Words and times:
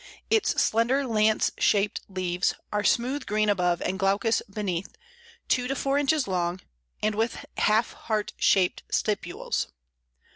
Its 0.31 0.59
slender 0.59 1.05
lance 1.05 1.51
shaped 1.59 2.01
leaves 2.09 2.55
are 2.73 2.83
smooth 2.83 3.23
green 3.27 3.49
above 3.49 3.83
and 3.83 3.99
glaucous 3.99 4.41
beneath, 4.49 4.95
two 5.47 5.67
to 5.67 5.75
four 5.75 5.99
inches 5.99 6.27
long, 6.27 6.59
and 7.03 7.13
with 7.13 7.45
half 7.59 7.93
heart 7.93 8.33
shaped 8.39 8.81
stipules. 8.91 9.67